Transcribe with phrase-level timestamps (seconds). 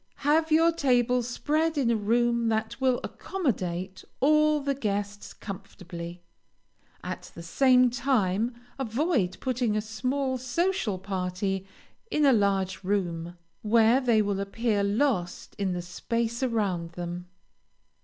[0.25, 6.23] Have your table spread in a room that will accommodate all the guests comfortably,
[7.03, 11.67] at the same time avoid putting a small social party
[12.09, 17.27] in a large room, where they will appear lost in the space around them.